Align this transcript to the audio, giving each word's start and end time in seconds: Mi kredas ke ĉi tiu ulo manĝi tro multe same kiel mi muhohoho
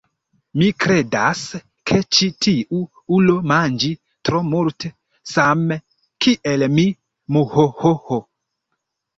Mi 0.59 0.67
kredas 0.83 1.41
ke 1.91 1.99
ĉi 2.17 2.29
tiu 2.45 2.79
ulo 3.17 3.35
manĝi 3.53 3.91
tro 4.29 4.41
multe 4.55 4.91
same 5.35 5.79
kiel 6.27 6.69
mi 6.79 6.89
muhohoho 7.37 8.21